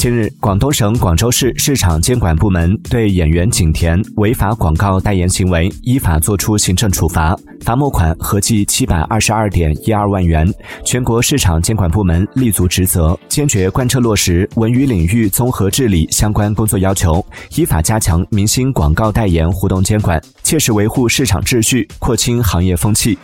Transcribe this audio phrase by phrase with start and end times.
[0.00, 10.50] 近日，广东省广州市市场监管部门对演员景甜违法广告代言行为依法作出行政处罚，罚没款合计七百二十二点一二万元。
[10.86, 17.22] 全国市场监管部门立足职责，坚决贯彻落实文娱领域综合治理相关工作要求，
[17.56, 23.18] 依法加强明星广告代言互动监管，切实维护市场秩序，廓清行业风气。